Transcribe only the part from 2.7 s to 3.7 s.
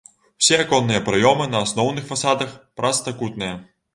прастакутныя.